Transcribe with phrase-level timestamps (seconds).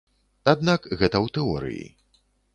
[0.53, 1.85] Аднак гэта ў тэорыі.